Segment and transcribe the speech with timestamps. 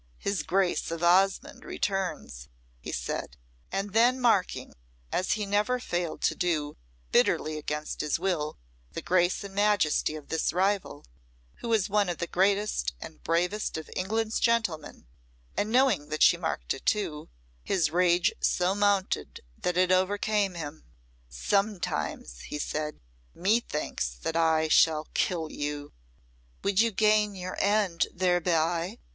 [0.17, 3.37] "His Grace of Osmonde returns," he said;
[3.71, 4.73] and then marking,
[5.11, 6.75] as he never failed to do,
[7.11, 8.57] bitterly against his will,
[8.93, 11.05] the grace and majesty of this rival,
[11.57, 15.05] who was one of the greatest and bravest of England's gentlemen,
[15.55, 17.29] and knowing that she marked it too,
[17.61, 20.83] his rage so mounted that it overcame him.
[21.29, 22.99] "Sometimes," he said,
[23.35, 25.93] "methinks that I shall kill you!"
[26.63, 28.97] "Would you gain your end thereby?"